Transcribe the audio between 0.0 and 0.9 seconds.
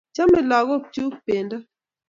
Chame lagok